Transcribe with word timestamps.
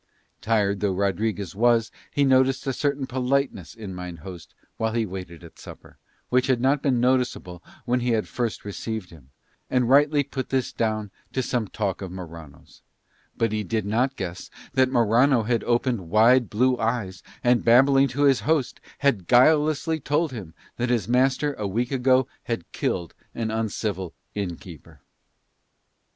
Tired 0.41 0.79
though 0.79 0.93
Rodriguez 0.93 1.53
was 1.55 1.91
he 2.09 2.23
noticed 2.25 2.65
a 2.65 2.73
certain 2.73 3.05
politeness 3.05 3.75
in 3.75 3.93
mine 3.93 4.17
host 4.17 4.55
while 4.77 4.93
he 4.93 5.05
waited 5.05 5.43
at 5.43 5.59
supper, 5.59 5.99
which 6.29 6.47
had 6.47 6.59
not 6.59 6.81
been 6.81 6.99
noticeable 6.99 7.61
when 7.85 7.99
he 7.99 8.09
had 8.09 8.27
first 8.27 8.65
received 8.65 9.11
him, 9.11 9.29
and 9.69 9.89
rightly 9.89 10.23
put 10.23 10.49
this 10.49 10.73
down 10.73 11.11
to 11.33 11.43
some 11.43 11.67
talk 11.67 12.01
of 12.01 12.11
Morano's; 12.11 12.81
but 13.37 13.51
he 13.51 13.63
did 13.63 13.85
not 13.85 14.15
guess 14.15 14.49
that 14.73 14.89
Morano 14.89 15.43
had 15.43 15.63
opened 15.65 16.09
wide 16.09 16.49
blue 16.49 16.79
eyes 16.79 17.21
and, 17.43 17.63
babbling 17.63 18.07
to 18.07 18.23
his 18.23 18.39
host, 18.39 18.79
had 18.97 19.27
guilelessly 19.27 19.99
told 19.99 20.31
him 20.31 20.55
that 20.77 20.89
his 20.89 21.07
master 21.07 21.53
a 21.59 21.67
week 21.67 21.91
ago 21.91 22.25
had 22.45 22.71
killed 22.71 23.13
an 23.35 23.51
uncivil 23.51 24.15
inn 24.33 24.55
keeper. 24.57 25.01